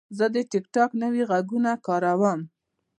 [0.17, 2.39] زه د ټک ټاک نوي غږونه کاروم.